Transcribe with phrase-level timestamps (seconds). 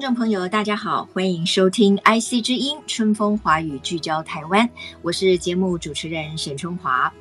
[0.00, 4.66] 听众朋友，大家好，欢迎收听 IC 之音春风华语，聚焦台湾。
[5.02, 7.12] 我是节目主持人沈春华。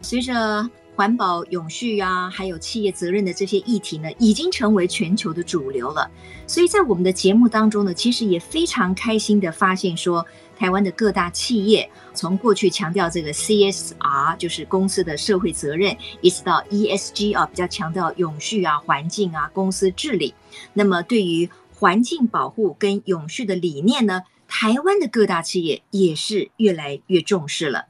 [0.00, 6.10] 随着环保、永续啊，还有企业责任的这些议题呢，已经成为全球的主流了。
[6.44, 10.26] 所以在我们的节目当中呢，其实也非常开心的发现说，
[10.58, 20.34] 台湾的各大企业从过去强调这个 CSR，就是公司的社会责任，一直到 ESG 啊，比较强调永续啊、环境啊、公司治理。
[20.72, 21.48] 那么对于
[21.84, 27.88] 环境保护跟永续的理念呢，台湾的各大企业也是越来越重视了，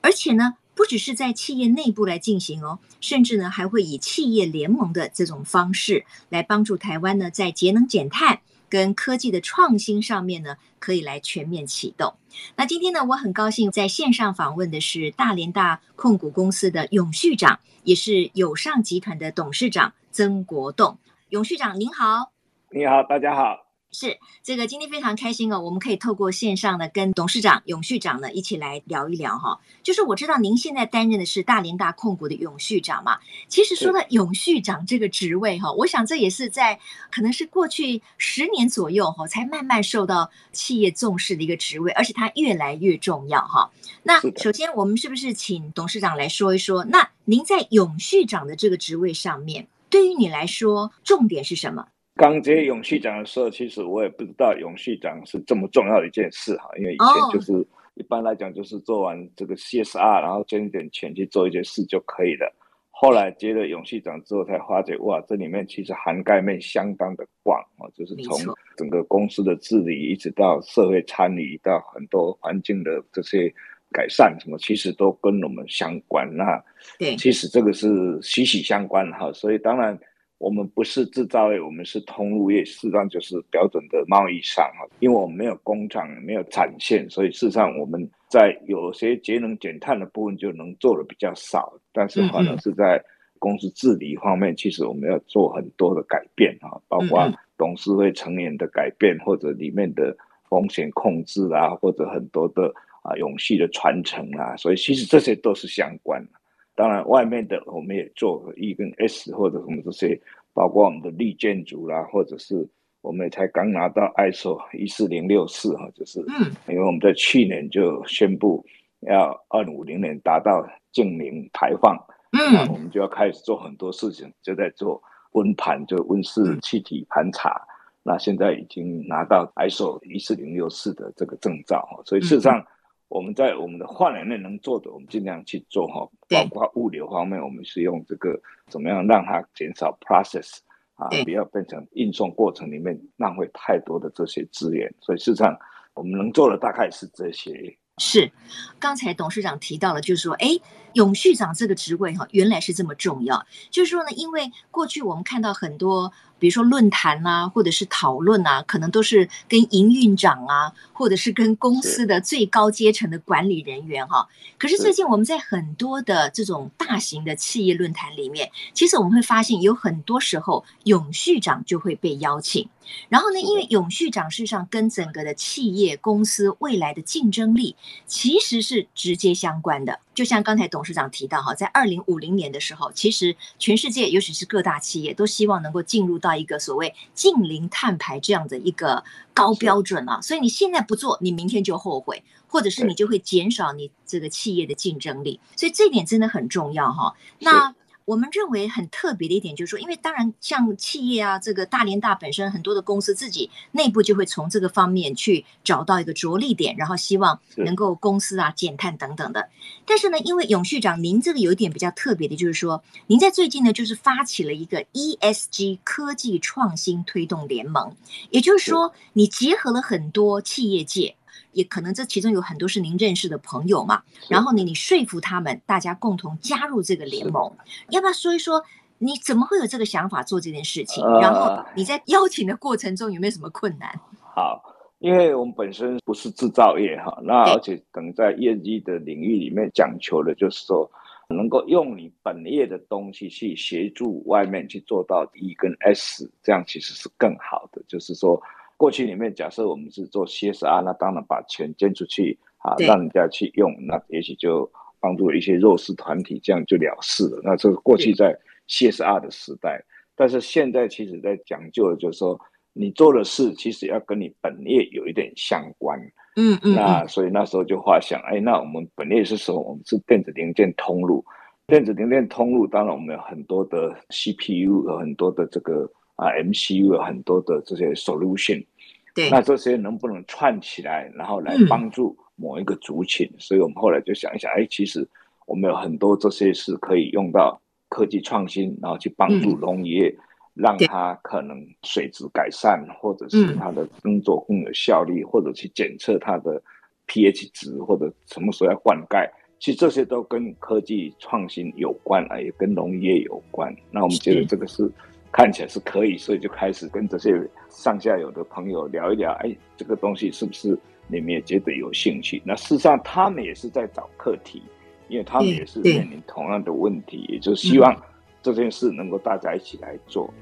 [0.00, 0.54] 而且呢。
[0.74, 12.16] 不只是在企业内部来进行哦，甚至呢还会以企业联盟的这种方式来帮助台湾呢，在节能减碳跟科技的创新上面呢，可以来全面启动。
[12.56, 20.98] 那今天呢，我很高兴在线上访问的是大连大控股公司的永续长，也是友尚集团的董事长曾国栋。
[21.30, 22.35] 永续长您好。
[22.72, 23.64] 你好，大家好。
[23.92, 29.60] 是这个今天非常开心哦，我们可以透过线上呢，跟董事长永续长呢一起来聊一聊哈。
[29.84, 36.78] 就是我知道您现在担任的是大连大控股的永续长嘛，其实说到永续长这个职位哈，我想这也是在
[37.10, 43.70] 可能是过去十年左右哈，才慢慢受到企业重视的一个职位，而且它越来越重要哈。
[44.02, 46.84] 那首先我们是不是请董事长来说一说？
[46.84, 51.86] 那您在永续长的这个职位上面，对于你来说重点是什么？
[52.16, 57.66] 刚接永续奖的时候，其实我也不知道永续奖是这么重要的一件事哈，因为以前就是、oh.
[57.94, 62.50] 一般来讲就是做完这个 CSR，然后捐一点钱去做一件事就可以了。
[62.90, 73.52] 后来接了永续奖之后，才发觉哇，这里面其实涵盖面相当的广啊，就是从整个公司的治理，一直到社会参与，到很多环境的这些
[73.92, 76.26] 改善什么，其实都跟我们相关。
[76.34, 76.64] 那
[76.98, 79.98] 对，其实这个是息息相关哈，所以当然。
[80.38, 84.84] 我们不是制造业，我们是通路业，事实上就是标准的贸易商啊。
[85.00, 91.72] 因为我们没有工厂，没有产线，所以事实上我们在有些节能减碳的部分就能做的比较少。
[91.92, 93.02] 但是反而是在
[93.38, 100.14] 公司治理方面，其实我们要做很多的改变啊，包括董事会成员的改变，或者里面的
[100.50, 102.70] 风险控制啊，或者很多的
[103.02, 104.54] 啊永续的传承啊。
[104.56, 106.30] 所以其实这些都是相关的。
[106.76, 110.20] 当然，外面的我们也做 E 跟 S 或者什么这些，
[110.52, 112.68] 包括我们的绿建筑啦，或者是
[113.00, 118.62] 我们也才刚拿到 ISO 一四零六四哈，就是，嗯，因为我们在去年就宣布
[119.00, 121.96] 要二零五零年达到净零排放，
[122.32, 127.66] 嗯，我们就要开始做很多事情，就在做温盘，就温室气体盘查，嗯，
[128.02, 132.58] 那现在已经拿到 ISO 一四零六四的这个证照哈，所以事实上。
[132.58, 132.66] 嗯
[133.08, 136.08] 我们在我们的范围内能做的，我们尽量去做哈。
[136.28, 140.58] 包括物流方面，我们是用这个怎么样让它减少 process
[140.96, 144.92] 啊，不要变成运送过程里面浪费太多的这些资源。
[145.00, 145.56] 所以事实上，
[145.94, 147.76] 我们能做的大概是这些。
[147.98, 148.30] 是，
[148.78, 150.48] 刚才董事长提到了，就是说，哎，
[150.94, 153.46] 永续长这个职位哈，原来是这么重要。
[153.70, 156.12] 就是说呢，因为过去我们看到很多。
[156.38, 164.28] 比如说论坛啊，或者是讨论啊，可能都是跟营运长啊，或者是跟公司的最高阶层的管理人员哈。
[164.58, 172.68] 可是最近我们在很多的这种大型的企业论坛里面，其实我们会发现有很多时候永续长就会被邀请。
[173.08, 177.76] 然后呢，因为永续长势上跟整个的企业公司未来的竞争力
[178.06, 180.00] 其实是直接相关的。
[180.14, 189.04] 就像刚才董事长提到哈，在二零五零年的时候，其实全世界尤其是各大企业都希望能够进入到一个所谓近零碳排这样的一个
[189.34, 190.20] 高标准啊。
[190.22, 195.38] 所以你现在不做，你明天就后悔，或者是你就会减少你这个企业的竞争力。
[195.54, 197.14] 所以这一点真的很重要哈。
[197.40, 197.74] 那。
[198.06, 209.48] 我们认为很特别的一点就是说，因为当然像企业啊，这个大联大本身很多的公司自己内部就会从这个方面去找到一个着力点，然后希望能够公司啊减碳等等的。
[209.84, 217.96] 但是呢，因为永续长您这个有一点比较特别的，就是说您在最近呢就是发起了一个 ESG 科技创新推动联盟，
[218.30, 221.16] 也就是说你结合了很多企业界。
[221.56, 224.02] 也可能这其中有很多是您认识的朋友嘛。
[224.28, 227.50] 然后呢，你说服他们，大家共同加入这个联盟，
[227.90, 228.62] 要不要说一说
[228.98, 231.04] 你怎么会有这个想法做这件事情？
[231.20, 233.98] 然后你在邀请的过程中有没有什么困难？
[234.34, 234.62] 好，
[234.98, 240.90] 因为我们本身不是制造业哈，那而且等在业绩的领域里面讲求的就是说。
[241.28, 247.82] 能够用你本业的东西去协助外面去做到 E 跟 S，这样其实是更好的。
[247.88, 248.40] 就是说，
[248.76, 254.70] 过去里面假设我们是做 CSR，那当然把钱捐出去啊，让人家去用，那也许就
[255.00, 257.40] 帮助一些弱势团体，这样就了事了。
[257.42, 258.38] 那这是过去在
[258.68, 259.82] CSR 的时代，
[260.14, 262.38] 但是现在其实在讲究的就是说，
[262.72, 265.98] 你做的事其实要跟你本业有一点相关。
[266.38, 269.58] 嗯嗯，那所以那时候就画想，哎，那我们本业是什么？
[269.58, 271.24] 我们是电子零件通路，
[271.66, 278.66] 电子零件通路，当然我们有很多的 CPU，有很多的这个啊 MCU，有很多的这些 solution。
[279.14, 283.26] 对，那这些能不能串起来，然后来帮助某一个族群？
[283.32, 285.08] 嗯、所以我们后来就想一想，哎，其实
[285.46, 290.08] 我们有很多这些是可以用到科技创新，然后去帮助农业。
[290.08, 290.22] 嗯
[290.56, 296.58] 让它可能水质改善，或者是它的耕作更有效率，嗯、或者去检测它的
[297.06, 299.30] pH 值，或者什么时候要灌溉，
[299.60, 303.70] 其实这些都跟科技创新有关啊，也跟农业有关。
[303.90, 304.90] 那我们觉得这个是
[305.36, 310.78] 看起来是可以，所以就开始跟这些上下游的朋友聊一聊，哎，这个东西是不是
[311.08, 312.40] 你们也觉得有兴趣？
[312.42, 314.62] 那事实上他们也是在找课题，
[315.08, 317.94] 因为他们也是面临同样的问题，也就是希望。
[318.40, 320.32] 这件事能够大家一起来做。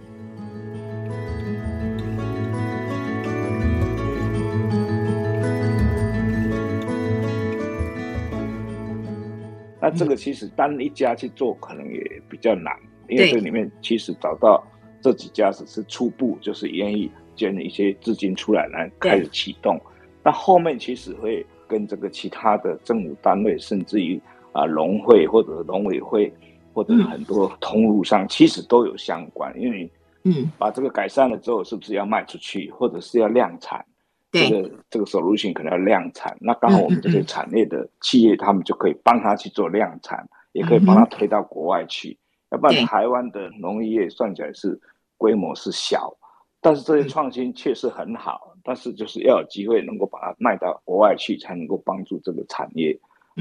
[9.81, 12.73] 那这个其实单一家去做可能也比较难，
[13.08, 14.62] 因为这里面其实找到
[15.05, 19.79] 这几家只是初步，就是愿意捐一些资金出来来开始启动。
[20.25, 24.19] 那后面其实会跟这个其他的政府单位，甚至于
[24.53, 26.33] 啊农会或者农委会。
[26.77, 29.89] 或者很多通路上其实都有相关，因为
[30.25, 33.87] 嗯，把这个改善了之后，是不是要卖出去，或者是要量产？
[34.33, 42.19] 这个这个 solution 可能要量产，那刚好我们这些产业的企业，他们就可以帮他去做量产，也可以帮他推到国外去。
[42.50, 44.77] 要不然台湾的农业算起来是
[45.16, 46.14] 规模是小，
[46.61, 52.99] 但是这些创新确实很好，但是就是要有机会能够把它卖到国外去，才能够帮助这个产业。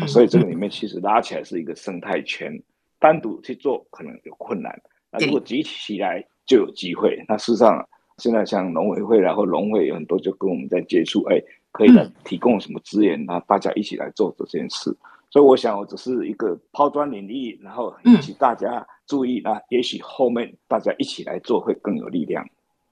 [0.08, 2.62] 所以这个里面其实拉起来是一个生态圈。
[3.00, 4.82] 单独去做可能有困难，
[5.12, 7.22] 那如果集起来就有机会。
[7.28, 7.86] 那事实上，
[8.18, 11.38] 现在像农委会然后农会有很多就跟我们在接触，哎，
[11.74, 14.96] 可以来提供什么资源，那大家一起来做这件事。
[15.30, 22.46] 所以我想，我只是一个抛砖引玉，然后引起大家注意，那也许后面大家一起来做会更有力量。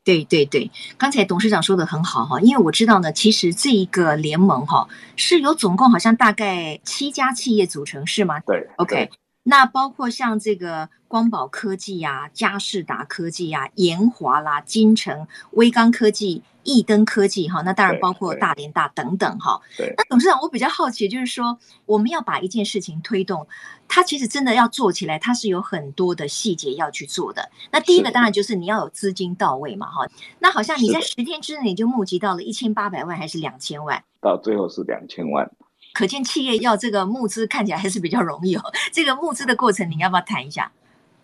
[0.03, 8.39] 对对对，刚才董事长说的很好哈，因为我知道呢，其实这一个联盟哈是由总共好像大概七家企业组成，是吗？
[8.39, 9.11] 对，OK。
[9.43, 19.59] 那包括像这个光宝科技呀、啊、佳士达科技呀、啊、研华啦、金城、威刚科技、易登科技哈，那当然包括大连大等等哈。
[19.77, 19.93] 对。
[19.97, 23.47] 那董事长，我比较好奇，就是说我们要把一件事情推动，
[23.87, 27.49] 它其实真的要做起来，它是有很多的细节要去做的。
[27.71, 30.05] 那第一个当然就是你要有资金到位嘛哈。
[30.39, 34.03] 那好像你在十天之内就募集到了一千八百万还是两千万？
[34.19, 35.49] 到最后是两千万。
[35.93, 38.63] 可见企业要这个募资看起来还是比较容易哦。
[38.93, 40.71] 这个募资的过程，你要不要谈一下？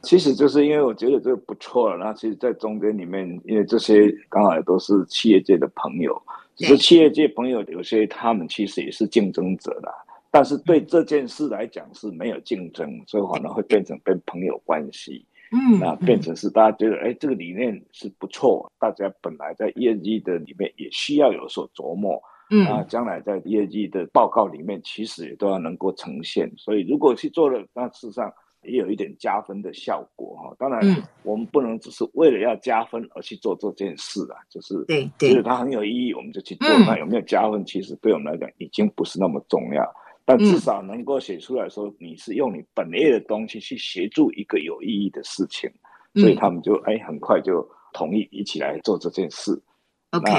[0.03, 1.97] 其实就是因为我觉得这个不错了。
[1.97, 6.21] 那其实，在中间里面，因为这些刚好也都是企业界的朋友，
[6.55, 9.91] 只是企业界朋友有些他们其实也是竞争者啦。
[10.29, 15.25] 但是对这件事来讲是没有竞争，所以可能会变成跟朋友关系。
[15.51, 22.21] 嗯，那变成是大家觉得，哎，这个理念是不错，大家本来在业绩的里面也需要有所琢磨。
[22.49, 26.51] 嗯，啊，将来在业绩的报告里面，其实也都要能够呈现。
[26.57, 28.31] 所以，如果去做了，那事实上
[28.63, 30.55] 也有一点加分的效果哈。
[30.57, 30.81] 当然，
[31.23, 36.67] 我们不能只是为了要加分而去做这件事啊，就是对，觉得它很有意义，我们就去做。
[36.85, 39.83] 那有没有加分，其实对我们来讲已经不是那么重要。
[40.25, 45.71] 但至少能够写出来说，你是用你本业的东西去协助一个有意义的事情，
[46.15, 49.53] 所以他们就哎很快就同意一起来做这件事。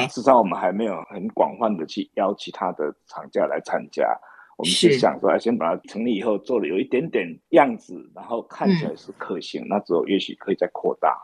[0.09, 4.05] 事实上，我们还没有很广泛的去邀其他的厂家来参加。
[4.59, 11.17] 我们是想说，先把它成立以后，做了有一点点样子，然后看起来是可行，嗯、那之后也许可以再扩大。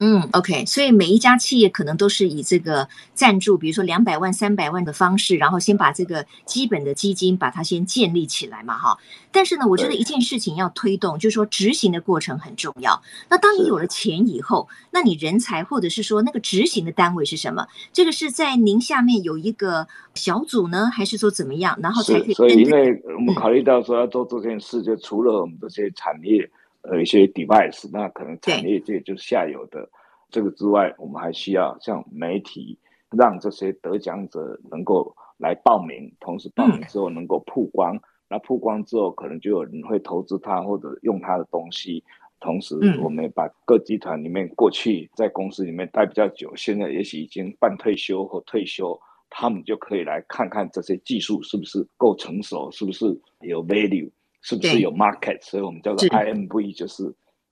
[0.00, 8.98] 嗯，OK，所以每一家企业可能都是以这个赞助，比如说两百万、三百万的方式，然后先把这个基本的基金把它先建立起来嘛，哈。
[9.30, 13.00] 但是呢，我觉得一件事情要推动，就是说执行的过程很重要。
[13.30, 17.68] 那当你有了钱以后，那你人才或者是说那个执行的单位是什么？
[17.92, 21.78] 这个是在您下面有一个小组呢，还是说怎么样？
[21.80, 22.34] 然后才可以。
[22.34, 26.50] 所以，因为我们考虑到说要做这件事，就除了我们这些产业。
[26.84, 29.88] 呃，一些 device，那可能产业界就是下游的
[30.30, 32.78] 这个之外，我们还需要像媒体，
[33.10, 37.98] 让这些得奖者能够来报名，同时报名之后能够曝光。
[38.28, 42.02] 那曝光之后，可能就有人会投资他或者用他的东西。
[42.40, 49.00] 同时，我们把各集团里面过去在公司里面待比较久，现在也许已经半退休或退休，
[49.30, 53.06] 他们就可以来看看这些技术是不是够成熟，是不是
[53.40, 54.10] 有 value。
[54.44, 55.40] 是不是有 market？
[55.40, 57.02] 所以我们叫做 IMV，就是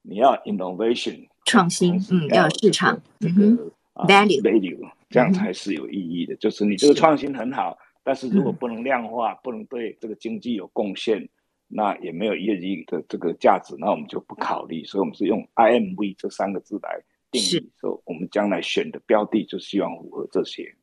[0.03, 3.73] 你要 innovation 创新，嗯，要有市场，这个
[4.07, 6.37] value value，这样才是有意义的。
[6.37, 11.27] 就是你这个创新很好，但是如果不能量化，不能对这个经济有贡献，
[11.67, 14.85] 那也没有业绩的这个价值，那我们就不考虑。
[14.85, 20.77] 所以我们是用 IMV 这三个字来定义，说我们将来选的标的就希望符合这些。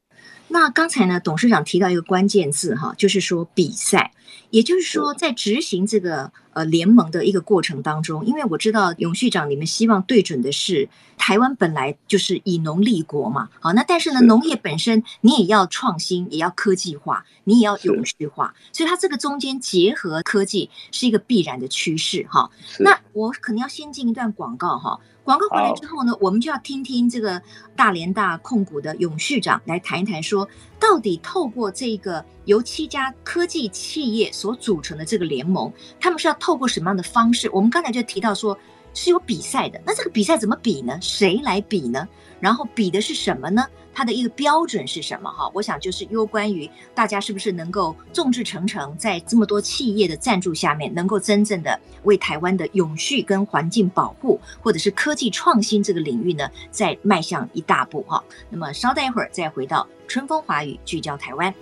[0.47, 4.11] 那刚才呢，董事长提到一个关键字哈，就是说比赛，
[4.49, 22.49] 也就是说在执行这个呃联盟的一个过程当中，因为我知道永续长你们希望对准的是台湾本来就是以农立国嘛，好，那但是呢，农业本身你也要创新，也要科技化，你也要永续化，所以它这个中间结合科技是一个必然的趋势哈。
[22.79, 24.99] 那我可能要先进一段广告哈。
[25.23, 27.39] 广告回来之后呢，我们就要听听这个
[27.75, 30.47] 大连大控股的永续长来谈一谈，说
[30.79, 37.49] 到底透过这个由七家科技企业所组成的这个联盟，他们是要透过什么样的方式？
[37.51, 38.57] 我们刚才就提到说
[38.93, 40.97] 是有比赛的，那这个比赛怎么比呢？
[41.01, 42.07] 谁来比呢？
[42.39, 43.65] 然后比的是什么呢？
[43.93, 45.29] 它的一个标准是什么？
[45.29, 58.23] 哈，我想就是攸关于大家是不是能够众志成城，在这么多企业的赞助下面，能够真正的为台湾的永续跟环境保护，或者是科技创新这个领域呢，再迈向一大步哈。
[58.49, 61.53] 那么稍待一会儿再回到春风华语，聚焦台湾。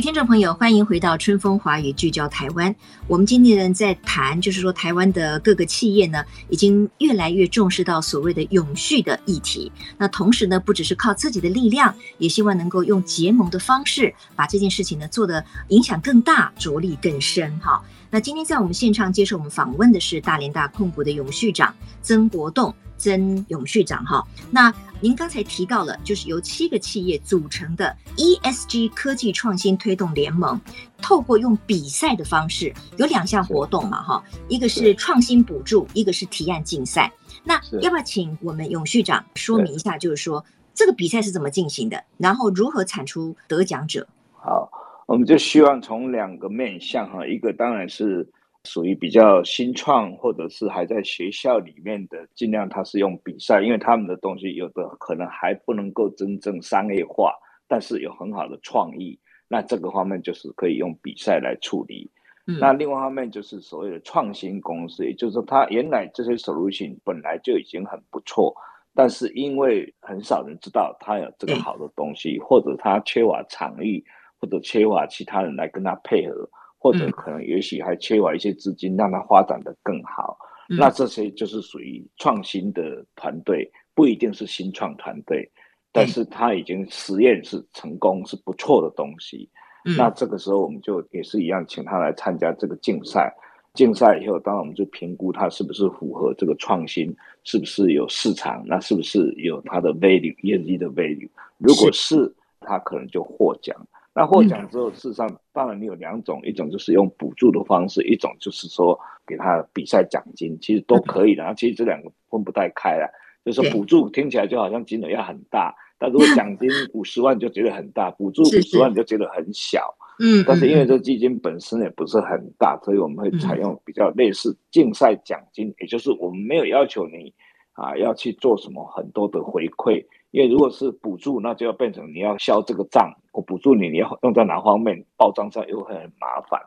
[0.00, 2.74] 听众朋友，欢迎回到春风华语，聚焦台湾。
[3.06, 9.70] 我们今天呢在谈，就是说台湾的各个企业呢，已经越来越重视到所谓的永续的议题。
[9.98, 17.58] 那同时呢，不只是靠自己的力量，也希望能够用结盟的方式，把这件事情呢做得影响更大，着力更深。
[17.60, 22.74] 哈，那今天在我们现场接受我们访问的是大连大控股的永续长曾国栋。
[22.96, 24.70] 曾永续长哈，那
[25.02, 30.60] 您刚才提到了，就是由七个企业组成的 ESG 科技创新推动联盟，
[31.00, 37.10] 透过用比赛的方式，有两项活动嘛哈，一个是创新补助，一个是提案竞赛。
[37.42, 44.06] 那要不要请我们永续长说明一下，就是说这个比赛是怎么进行的，然后如何产出得奖者？
[44.34, 44.70] 好，
[45.06, 48.28] 我们就希望从两个面向哈，一个当然是。
[48.64, 57.32] 属于比较新创，或者是还在学校里面的，尽量他是用比赛，因为他们的东西有的可能还不能够真正商业化，
[57.66, 62.10] 但是有很好的创意，那这个方面就是可以用比赛来处理。
[62.46, 68.54] 嗯、那另外一方面就是所谓的创新公司，也就是说，它原来这些 solution 本来就已经很不错，
[68.94, 74.04] 但是因为很少人知道它有这个好的东西，嗯、或者他缺乏场域，
[74.38, 76.48] 或者缺乏其他人来跟他配合。
[76.80, 80.36] 或者可能也许还缺乏一些资金，让它发展的更好。
[80.70, 85.46] 嗯、那这些就是属于创新的团队，不一定是新创团队，
[85.92, 89.46] 但是他已经实验是成功，是不错的东西。
[89.84, 93.30] 嗯、那这个时候我们就也是一样，请他来参加这个竞赛。
[93.74, 101.28] 竞赛以后，当然我们就评估他是不是符合这个创新，是不是有市场，那是不是有它的 value，业绩的 value。
[101.58, 103.76] 如果是，他可能就获奖。
[104.12, 111.42] 那获奖之后，事实上当然你有两种，一种就是用补助的方式，一种就是说给他比赛奖金，其实都可以的。
[111.42, 113.08] 然后其实这两个分不太开了，
[113.44, 119.94] 就是说补助听起来就好像金额要很大，但如果奖金 五十万就觉得很大，补助五十万就觉得很小。
[120.18, 127.32] 嗯，但是因为这基金本身也不是很大，所以我们会采用比较类似竞赛奖金，也就是我们没有要求你
[127.72, 130.04] 啊要去做什么很多的回馈。
[130.30, 136.60] 因为如果是补助，那就要变成你要销这个账，我补助你，你要用在哪方面，报账上又会很麻烦，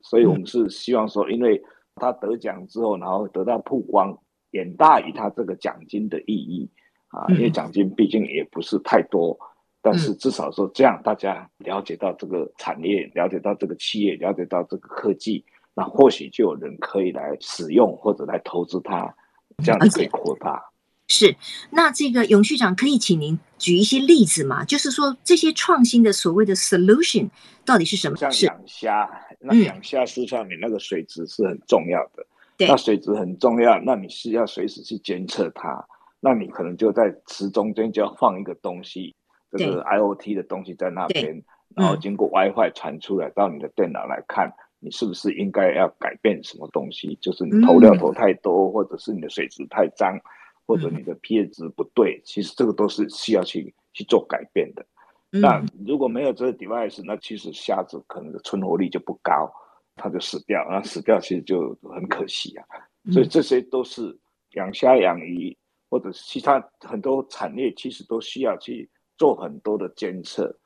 [0.00, 1.62] 所以我们是希望说，因为
[1.96, 4.18] 他得奖之后，然后得到曝光，
[4.52, 6.70] 远大于他这个奖金的意义
[7.08, 9.38] 啊，因为奖金毕竟也不是太多，
[9.82, 19.14] 但是至少说这样，大家了解到这个产业，了解到这个企业，了解到这个科技，那或许就有人可以来使用或者来投资它，
[19.62, 20.71] 这样子可以扩大。
[21.08, 21.36] 是，
[21.70, 24.64] 那这个永续长可以请您举一些例子吗？
[24.64, 27.28] 就是说这些创新的所谓的 solution
[27.64, 28.16] 到底是什么？
[28.16, 32.26] 像养虾，那养虾事实上你那个水质是很重要的，
[32.58, 35.84] 那水质很重要，那你是要随时去监测它，
[36.20, 39.14] 那你可能就在池中间就要放一个东西。
[39.54, 41.42] 这个 IoT 的东西在那边，
[41.76, 47.18] 然后经过 WiFi 传出来到你的电脑来看，你是不是应该要改变什么东西？
[47.20, 50.18] 就是你投料投太多，或者是你的水质太脏，
[50.66, 54.86] 或者你的 pH 值不对，其实这个都是需要去去做改变的。
[55.30, 59.52] 那如果没有这个 device，那其实虾子可能的存活率就不高，
[59.96, 62.64] 它就死掉，那死掉其实就很可惜啊。
[63.12, 64.18] 所以这些都是
[64.52, 65.56] 养虾、养鱼
[65.90, 68.90] 或者其他很多产业，其实都需要去。
[69.18, 70.58] 做很多的监测，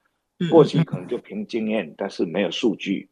[0.50, 3.07] 过去可能就凭经验，但是没有数据。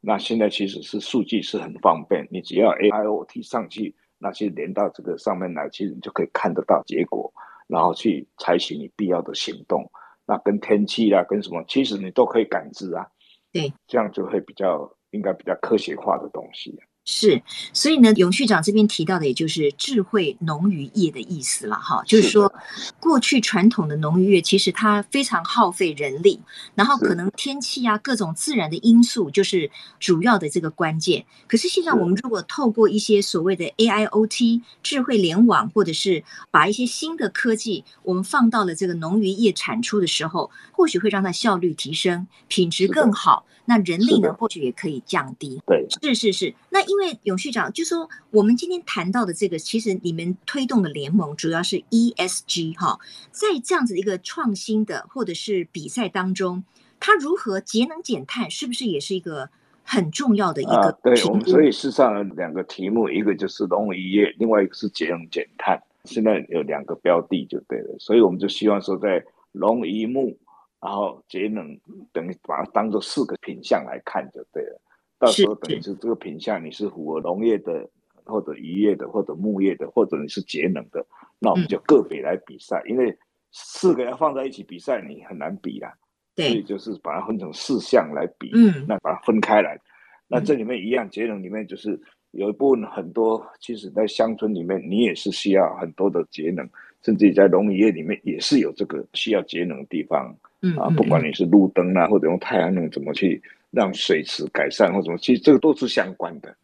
[0.00, 7.32] 那现在其实是数据是很方便，你只要 AIoT 上去，那其实连到这个上面来，其实你就可以看得到结果，
[7.66, 9.90] 然后去采取你必要的行动。
[10.24, 13.04] 那跟天气啊，跟什么，其实你都可以感知啊。
[13.52, 16.78] 对，这样就会比较应该比较科学化的东西。
[17.04, 17.42] 是，
[17.72, 22.00] 所以呢，永续长这边提到的，也就是智慧农渔业的意思了哈。
[22.06, 22.52] 就是说，
[23.00, 26.40] 过去传统的农渔业其实它非常耗费人力，
[26.76, 29.68] 然后可能天气啊各种自然的因素就是
[29.98, 31.24] 主要的这个关键。
[31.48, 43.44] 可是现在我们如果透过一些所谓的 AIoT 智慧联网，或者是把一些新的科技我们放到了这个农渔业产出的时候，或许会让它效率提升，品质更好。
[43.64, 45.62] 那人力呢，或许也可以降低。
[45.64, 46.52] 对，是是是。
[46.70, 52.98] 那因为永续长就说，我们今天谈到的这个，其实你们推动的联盟主要是 ESG 哈，
[53.30, 56.64] 在这样子一个创新的或者是比赛当中，
[57.00, 59.48] 它如何节能减碳，是不是也是一个
[59.82, 60.72] 很重要的一个？
[60.72, 65.82] 啊，对，我们所以事实上两个题目，一个就是农渔业，另外一个是节能减碳。
[66.04, 70.36] 现在有两个标的就对了，所以我们就希望说在农渔牧。
[70.82, 71.78] 然后节能
[72.12, 74.80] 等于把它当做四个品项来看就对了。
[75.22, 77.88] 到时候等于是这个品项你是符合农业的，
[78.24, 81.06] 或者渔业的，或者牧业的，或者你是节能的，
[81.38, 82.82] 那我们就个别来比赛。
[82.88, 83.16] 因为
[83.52, 85.92] 四个要放在一起比赛，你很难比啊。
[86.34, 88.50] 所以就是把它分成四项来比。
[88.52, 88.84] 嗯。
[88.88, 89.78] 那把它分开来。
[90.26, 91.96] 那这里面一样，节能里面就是
[92.32, 96.68] 有一部分很多，其实在乡村里面，你也是需要很多的节能，
[97.02, 100.36] 甚至在农业里面也是有这个需要节能的地方。
[100.62, 103.40] 嗯啊，不管你是路灯啊，或者用太阳能怎么去
[103.72, 106.54] 让水池改善或什么，其实这个都是相关的。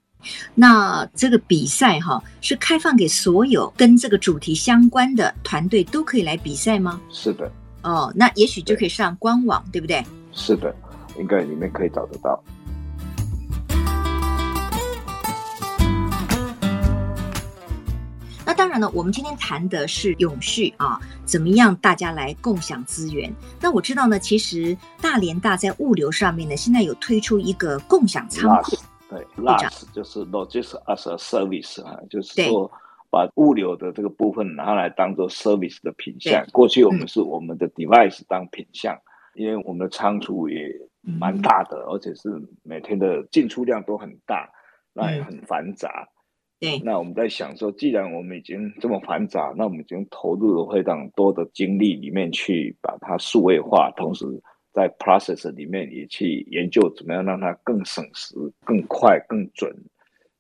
[0.55, 7.01] 那这个比赛哈，是开放给所有跟这个主题相关的团队都可以来比赛吗？
[7.11, 7.51] 是的。
[7.83, 10.05] 哦，那也许就可以上官网，对，对不对？
[10.33, 10.75] 是的，
[11.19, 12.43] 应该里面可以找得到。
[18.49, 23.31] 那当然了，我们今天谈的是永续啊，怎么样大家来共享资源？
[23.61, 28.75] 那我知道呢，其实大连大在物流上面呢，现在有推出一个共享仓库。
[29.11, 32.73] 对，LaaS 就是 Logistics as a Service 啊，就是说
[33.11, 36.43] 把物流的这个部分拿来当做 service 的品项。
[36.51, 38.99] 过去我们是我们的 device 当品项，
[39.35, 42.31] 嗯，因为我们的仓储也蛮大的，嗯，而且是
[42.63, 44.49] 每天的进出量都很大，
[44.95, 46.09] 那也很繁杂。
[46.09, 46.15] 嗯
[46.61, 54.27] 对，那我们在想说，既然我们已经这么繁杂，那我们已经投入了非常多的精力里面去把它数位化，同时
[54.73, 59.73] 在 process 里面也去研究怎么样让它更省时、更快、更准。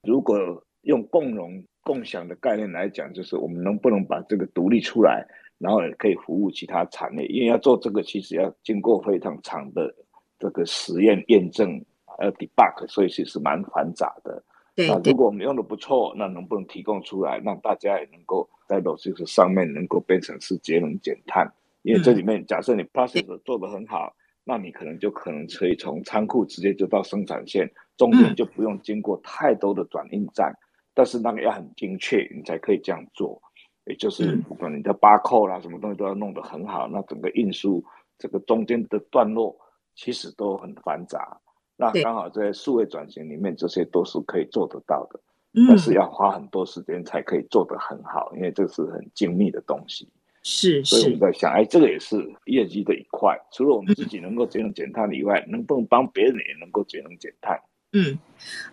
[0.02, 0.37] 如果
[0.83, 5.24] 用共融、共享的概念来讲，就是我们能不能把这个独立出来，
[5.59, 7.26] 然后也可以服务其他产业？
[7.26, 9.94] 因为要做这个，其实要经过非常长的
[10.37, 14.42] 这个实验验证，还要 debug，所以其实蛮繁杂的。
[14.87, 21.53] 那如果我们用的不错，那能不能提供出来，让大家也能够在 logistics 上面能够变成是节能减碳？
[21.83, 24.14] 因为这里面假设你 process 做得很好，
[24.45, 30.53] 那你可能就可能可以从仓库直接就到生产线，中间就不用经过太多的转运站。
[30.95, 33.41] 但是那个要很精确，你才可以这样做。
[33.87, 37.83] 也就是不管你的 barcode 啦，什么东西都要弄得很好，那整个运输
[38.19, 39.57] 这个中间的段落
[39.95, 41.41] 其实都很繁杂。
[41.81, 45.21] 那刚好在数位转型里面，这些都是可以做得到的，
[45.69, 50.09] 但是要花很多时间才可以做得很好，因为这是很精密的东西。
[50.43, 53.38] 是，所以我们在想，哎，这个也是业绩的一块。
[53.53, 57.61] 除了我们自己能够节能减碳以外，能不能帮别人也能够节能减碳？
[57.93, 58.19] 嗯，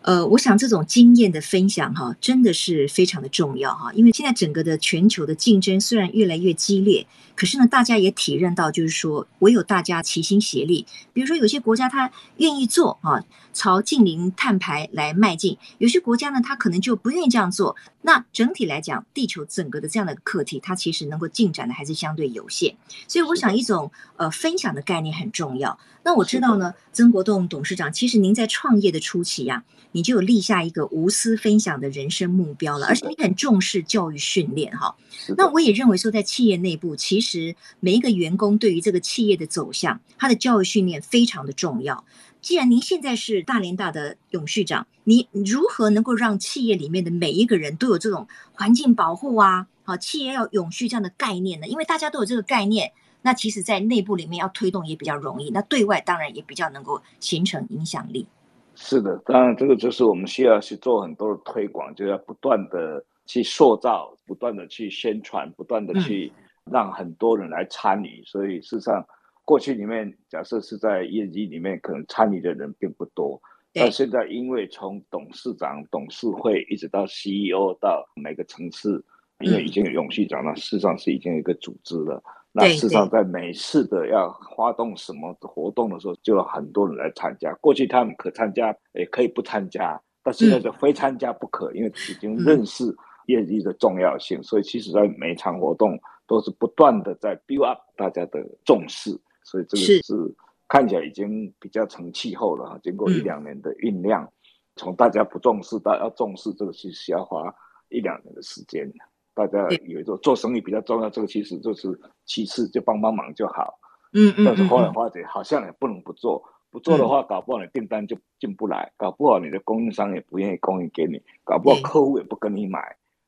[0.01, 10.86] 呃，我想这种经验的分享哈，真的是非常的重要哈，因为现在整个的全球的竞争虽然越来越激烈，可是呢，大家也体认到，就是说，唯有大家齐心协力。
[11.13, 13.23] 比如说，有些国家它愿意做啊，
[13.54, 17.75] 朝近零碳排来迈进；有些国家呢，它可能就不愿意这样做。
[18.01, 22.75] 那整体来讲，地球整个的这样的课题，它其实能够进展的还是相对有限。
[23.08, 25.80] 所以，我想一种呃分享的概念很重要。
[26.04, 29.55] 那我知道呢，曾国栋董事长，其实您在创业的初期呀、啊，
[29.91, 34.96] 你就有立下一个无私分享的人生目标了，而且你很重视教育训练哈。
[35.38, 42.04] 那我也认为说，在企业内部，其实每一个员工对于这个企业的走向，他的教育训练非常的重要。
[42.41, 51.68] 既然您现在是大连大的永续长，你如何能够让企业里面的每一个人都有这种环境保护啊，好，企业要永续这样的概念呢？
[51.68, 52.91] 因为大家都有这个概念。
[53.22, 58.28] 那其实，在内部里面要推动也比较容易，那对外当然也比较能够形成影响力。
[58.76, 66.32] 是的，当然这个就是我们需要去做很多的推广，就要不断的去塑造，不断的去宣传，不断的去
[66.70, 68.20] 让很多人来参与。
[68.20, 69.06] 嗯、所以事实上，
[69.46, 73.42] 过去里面假设是在业绩里面可能参与的人并不多，
[73.74, 79.04] 但现在因为从董事长、董事会一直到 CEO 到每个层次，
[79.40, 82.22] 因为已经有永续长了，嗯、事实上是已经有一个组织了。
[82.58, 87.54] 那事实上，在每次的要发动什么活动的时候，就有很多人来参加。
[87.56, 94.41] 过去他们可参加，也可以不参加，但现在就非参加不可，因为已经认识业绩的重要性。
[94.41, 99.12] 所以，其实，在每一场活动都是不断的在 build up 大家的重视。
[99.44, 100.36] 所以，这个是
[100.70, 102.80] 看起来已经比较成气候了。
[102.82, 104.32] 经过一两年的酝酿，
[104.78, 107.54] 从大家不重视到要重视，这个其实要花
[107.89, 108.89] 一两年的时间。
[109.36, 113.78] 大家以为做做生意比较重要，这个其实就是其次，就帮帮忙就好。
[114.13, 114.45] 嗯嗯。
[114.45, 122.80] 但是后来发觉好像也不能不做，不做的话，搞不好你订单就进不来，搞不好你的供应商也不愿意供应给你，搞不好客户也不跟你买，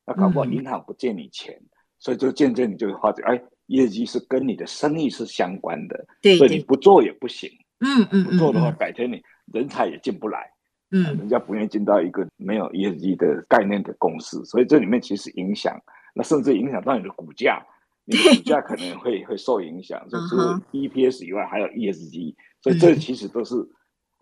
[0.06, 1.62] 那搞不好银行不借你钱，
[2.00, 7.52] 所以就渐渐你就会发觉，哎，业绩是跟你的生意是相关的，对，所以你不做也不行。
[7.82, 8.24] 嗯嗯。
[8.24, 9.22] 不做的话，改天你
[9.54, 10.50] 人才也进不来。
[10.92, 11.04] 嗯。
[11.18, 15.78] 人家不愿意进到一个没有业绩的概念的公司，所以这里面其实影响。
[16.18, 17.64] 那甚至影响到你的股价，
[18.06, 20.04] 你的股价可能会会受影响。
[20.10, 23.56] 就除了 EPS 以外，还有 ESG，所以这其实都是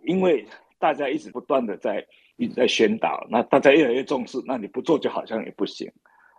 [0.03, 0.45] 因为
[0.77, 2.05] 大家一直不断的在
[2.35, 5.89] 一直在宣导，那大家越来越重视，那你不做就好像也不行。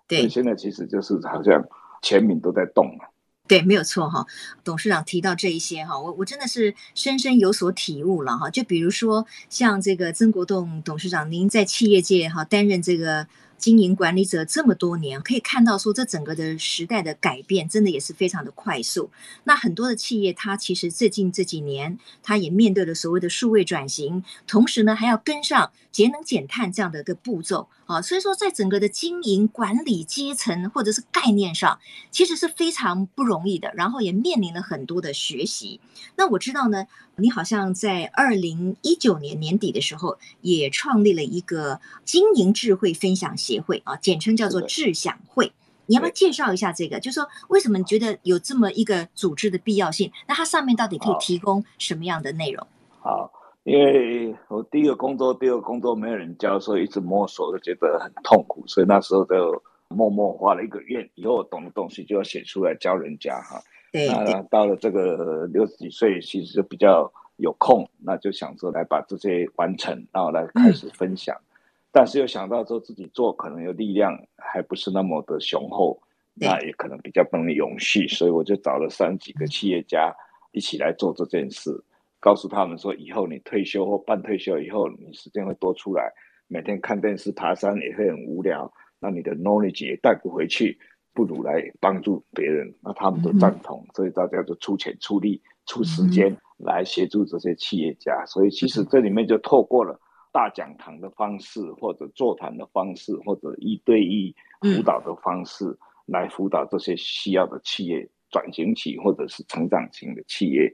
[0.06, 1.64] 对，所以现在其实就是好像
[2.02, 3.06] 全民都在动嘛。
[3.48, 4.26] 对，没有错哈。
[4.62, 8.50] 董事长提到这一些哈，我我真的是深深有所体悟了哈。
[8.50, 13.26] 就比如说像这个曾国栋董事长，您在企业界哈担任这个。
[13.58, 19.10] 经营管理者这么多年，可以看到说，这整个的时代的改变，真的也是非常的快速。
[19.44, 28.02] 那很多的企业，它其实最近这几年，它也面对了所谓的数位转型，同时呢，还要跟上节能减碳这样的一个步骤啊。
[28.02, 31.78] 所以说，在整个的经营管理阶层或者是概念上，
[32.10, 33.72] 其实是非常不容易的。
[33.74, 35.80] 然后也面临了很多的学习。
[36.16, 36.86] 那我知道呢，
[37.18, 45.50] 你好像在二零一九年年底的时候，也创立了一个经营智慧分享协会啊，简称叫做智享会。
[45.86, 47.00] 你要不要介绍一下这个？
[47.00, 50.12] 就是说，为什么你觉得有这么一个组织的必要性？
[50.28, 52.66] 那它上面到底可以提供什么样的内容？
[53.00, 53.32] 好，
[53.64, 63.62] 因为我第一个工作，第二个工作没有人教，所以一直摸索，就觉得很痛苦，所以那时候就默默画了一个愿，以后懂的东西就要写出来教人家哈。
[63.96, 71.34] 对，那到了这个六十几岁，其实就比较有空，那就想着来把这些完成，然后来开始分享。
[71.34, 71.46] 嗯。
[71.92, 75.98] 但是又想到说自己做可能有力量还不是那么的雄厚，
[76.34, 80.14] 那也可能比较不能永续，所以我就找了三几个企业家
[80.52, 81.82] 一起来做这件事，
[82.20, 86.12] 告诉他们说，以后你退休或半退休以后，你时间会多出来，
[86.48, 90.78] 每天看电视爬山也会很无聊，那你的 knowledge 也带不回去，
[91.16, 99.98] 不如来帮助别人，那他们都赞同，所以大家就出钱出力出时间来协助这些企业家，所以其实这里面就透过了。
[100.32, 110.70] 大讲堂的方式，或者座谈的方式，或者一对一辅导的方式，嗯、来辅导这些需要的企业转型期或者是成长型的企业。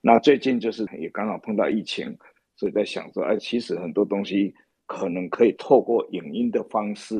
[0.00, 2.18] 那最近就是也刚好碰到疫情，
[2.56, 4.52] 所以在想说，哎，其实很多东西
[4.86, 7.14] 可能可以透过影音的方式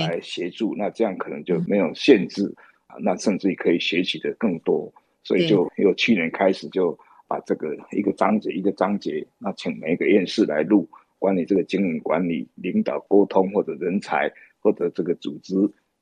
[0.00, 2.52] 来协助，那这样可能就没有限制
[2.86, 4.92] 啊，那甚至于可以学习的更多。
[5.24, 10.88] 所以就由去年开始就把这个一个章节一个章节，那请每一个院士来录。
[11.18, 14.28] 管理这个经营管理、领导沟通或者人才
[14.58, 15.54] 或者这个组织，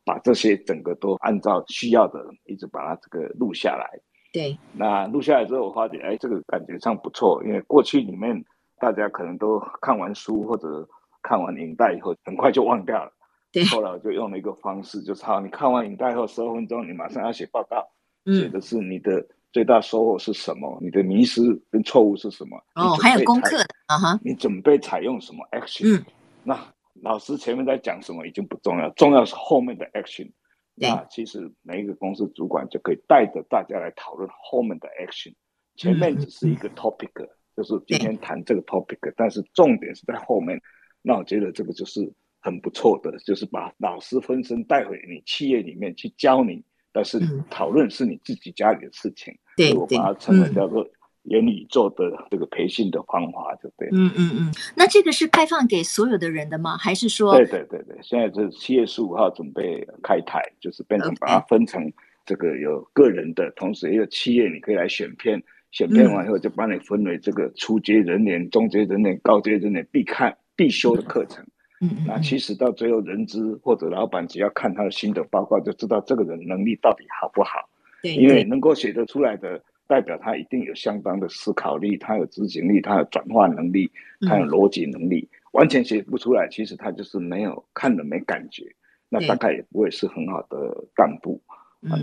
[0.03, 4.01] 把这些整个都按照需要的，一直把它这个录下来。
[4.33, 8.43] 对，那录下来之后，我发觉哎，这个感觉上不错，因为过去里面
[8.79, 10.89] 大家可能都看完书或者
[11.23, 13.13] 看完影带以后，很快就忘掉了。
[13.53, 13.65] 对。
[13.65, 17.89] 后来我就用了一个方式，就是好，你看完影带后十二分钟，你马上要写报告，
[18.27, 22.57] 写的是你的最大收获是什么，嗯、你的迷失跟错误是什么。
[22.75, 24.21] 哦，还有功课啊哈。
[24.23, 25.99] 你准备采用什么 action？
[25.99, 26.05] 嗯。
[26.43, 26.59] 那
[27.03, 30.31] 老师前面在讲什么已经不重要，重要是后面的 action。
[30.75, 35.35] 那其实每一个公司主管就可以带着大家来讨论后面的 action。
[35.77, 40.61] 前面只是一个 topic，、嗯、就是今天谈这个 topic，但是重点是在后面。
[41.03, 42.11] 那我觉得这个就是
[42.41, 49.33] 很不错的，就是把老师分身带回你企业里面去教你，但是讨论是你自己家里的事情。
[49.57, 50.87] 对、嗯，我把它称为叫做
[51.25, 53.89] 元宇宙的这个培训的方法，就对。
[53.93, 54.55] 嗯嗯嗯。
[54.75, 56.77] 那这个是开放给所有的人的吗？
[56.77, 57.37] 还是说？
[57.37, 61.93] 对对对对，现在是七月十五号准备开台，就是变成把它分成
[62.25, 65.43] 这个有个人的，同时也有企业，你可以来选片。
[65.73, 71.47] 选片完以后，就把你分为这个初阶人员、中阶人员、高阶人员必看必修的课程。
[71.81, 77.69] 嗯，那其实到最后，人资或者老板只要看他的心得报告，就知道这个人能力到底好不好。
[78.03, 83.91] 对，因为能够写得出来的，代表他一定有相当的思考力，他有执行力，他有转化能力，
[84.29, 85.29] 他有逻辑能力。
[85.53, 88.65] 完全写不出来，其实他就是没有看了没感觉，
[89.09, 91.43] 那大概也不会是很好的干部。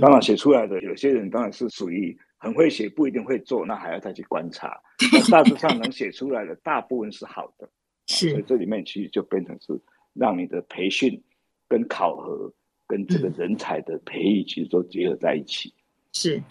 [0.02, 2.18] 当然写出来的有些人当然是属于。
[2.40, 4.80] 很会写不一定会做，那还要再去观察。
[5.32, 7.68] 大致上能写出来的大部分是好的，
[8.08, 8.32] 是。
[8.32, 9.80] 所以这里面其实就变成是
[10.14, 11.22] 让你的培训、
[11.68, 12.52] 跟考核、
[12.88, 15.72] 跟这个人才的培育，其实都结合在一起。
[16.14, 16.42] 是。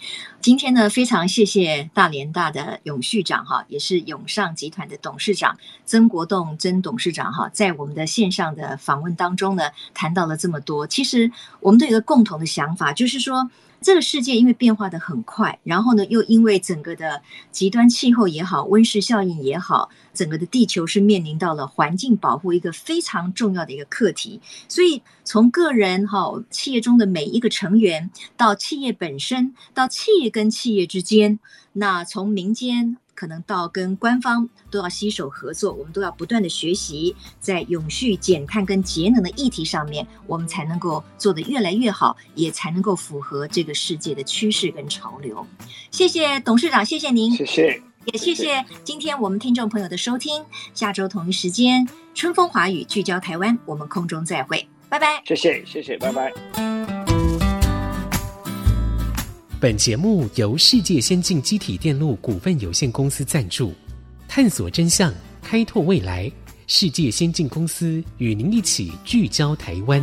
[0.40, 10.86] 今天呢，非常谢谢大连大的永续长哈，也是永尚集团的董事长曾国栋曾董事长哈，在我们的线上的访问当中呢，谈到了这么多。
[10.86, 13.50] 其实我们都有一个共同的想法，就是说。
[13.86, 17.22] 这个世界因为变化的很快，然后呢，又因为整个的
[17.52, 24.40] 极端气候也好，温室效应也好，整个的地球是面临到了环境保护一个非常重要的一个课题。
[24.66, 31.38] 所以，从个人哈，企业中的每一个成员，到企业本身，到企业跟企业之间，
[31.74, 32.96] 那从民间。
[33.16, 45.44] 可能到跟官方都要携手合作，我们都要不断的学习，在永续、减碳跟节能的议题上面，我们才能够做得越来越好，也才能够符合这个世界的趋势跟潮流。
[45.90, 50.44] 谢谢董事长，谢谢您，谢谢，也谢谢今天我们听众朋友的收听。
[50.74, 55.22] 下周同一时间，春风华语聚焦台湾，我们空中再会，拜拜。
[55.24, 57.05] 谢谢，谢谢，拜拜。
[59.66, 63.74] 本节目由世界先进机体电路股份有限公司赞助，
[64.28, 66.30] 探索真相，开拓未来。
[66.68, 70.00] 世界先进公司与您一起聚焦台湾。